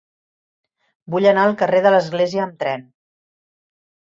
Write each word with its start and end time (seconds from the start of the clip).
Vull 1.15 1.27
anar 1.31 1.43
al 1.49 1.53
carrer 1.59 1.83
de 1.89 1.93
l'Església 1.97 2.43
amb 2.47 2.57
tren. 2.65 2.89